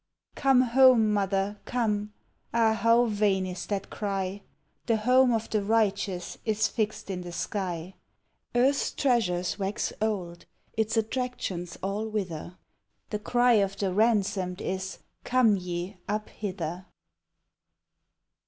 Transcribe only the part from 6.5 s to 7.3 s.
fixed in